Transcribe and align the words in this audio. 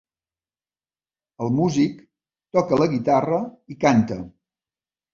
El 1.45 1.53
músic 1.59 2.01
toca 2.59 2.83
la 2.83 2.91
guitarra 2.97 3.41
i 3.77 3.81
canta. 3.89 4.23